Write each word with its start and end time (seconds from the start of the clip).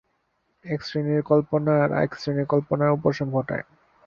এক 0.65 0.79
শ্রেণীর 0.83 1.21
কল্পনা 1.23 1.73
আর 1.83 1.91
এক 2.03 2.11
শ্রেণীর 2.15 2.47
কল্পনার 2.47 2.95
উপশম 2.97 3.27
ঘটায়। 3.33 3.65